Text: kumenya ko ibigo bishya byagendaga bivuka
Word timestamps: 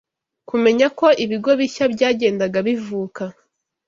kumenya 0.49 0.87
ko 0.99 1.07
ibigo 1.23 1.51
bishya 1.59 1.85
byagendaga 1.93 2.57
bivuka 2.67 3.23